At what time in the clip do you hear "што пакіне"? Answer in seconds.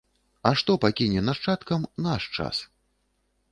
0.61-1.19